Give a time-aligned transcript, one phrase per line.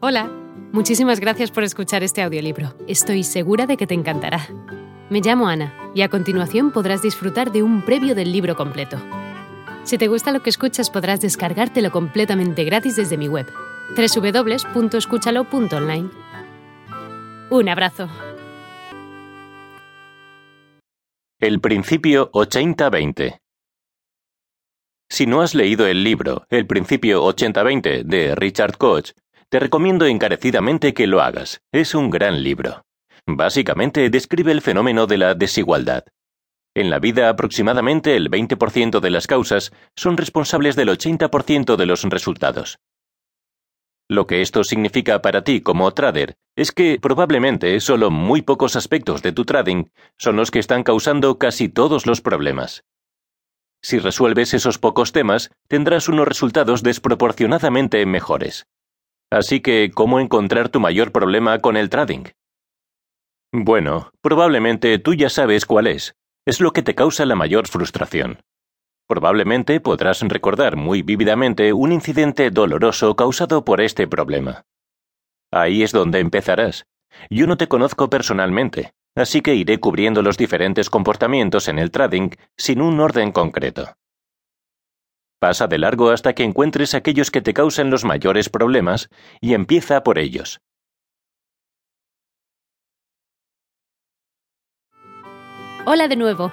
[0.00, 0.30] Hola,
[0.70, 2.72] muchísimas gracias por escuchar este audiolibro.
[2.86, 4.46] Estoy segura de que te encantará.
[5.10, 8.96] Me llamo Ana y a continuación podrás disfrutar de un previo del libro completo.
[9.82, 13.48] Si te gusta lo que escuchas podrás descargártelo completamente gratis desde mi web,
[13.96, 16.10] www.escúchalo.online.
[17.50, 18.08] Un abrazo.
[21.40, 23.40] El principio 80-20
[25.08, 29.10] Si no has leído el libro El principio 80-20 de Richard Koch,
[29.50, 31.62] te recomiendo encarecidamente que lo hagas.
[31.72, 32.82] Es un gran libro.
[33.26, 36.04] Básicamente describe el fenómeno de la desigualdad.
[36.74, 42.02] En la vida aproximadamente el 20% de las causas son responsables del 80% de los
[42.04, 42.78] resultados.
[44.10, 49.22] Lo que esto significa para ti como trader es que probablemente solo muy pocos aspectos
[49.22, 52.84] de tu trading son los que están causando casi todos los problemas.
[53.82, 58.66] Si resuelves esos pocos temas, tendrás unos resultados desproporcionadamente mejores.
[59.30, 62.24] Así que, ¿cómo encontrar tu mayor problema con el trading?
[63.52, 66.14] Bueno, probablemente tú ya sabes cuál es.
[66.46, 68.40] Es lo que te causa la mayor frustración.
[69.06, 74.64] Probablemente podrás recordar muy vívidamente un incidente doloroso causado por este problema.
[75.50, 76.86] Ahí es donde empezarás.
[77.30, 82.30] Yo no te conozco personalmente, así que iré cubriendo los diferentes comportamientos en el trading
[82.56, 83.94] sin un orden concreto.
[85.40, 89.08] Pasa de largo hasta que encuentres aquellos que te causen los mayores problemas
[89.40, 90.58] y empieza por ellos.
[95.86, 96.52] Hola de nuevo.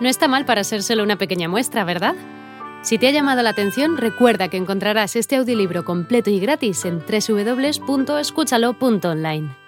[0.00, 2.16] No está mal para ser solo una pequeña muestra, ¿verdad?
[2.82, 6.98] Si te ha llamado la atención, recuerda que encontrarás este audiolibro completo y gratis en
[6.98, 9.63] www.escúchalo.online.